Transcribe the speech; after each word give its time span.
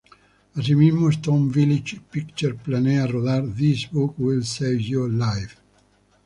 Asimismo, 0.55 1.11
Stone 1.11 1.51
Village 1.51 2.01
Pictures 2.09 2.57
planea 2.63 3.05
rodar 3.05 3.43
"This 3.55 3.85
Book 3.87 4.15
Will 4.17 4.41
Save 4.43 4.79
Your 4.81 5.07
Life". 5.11 5.57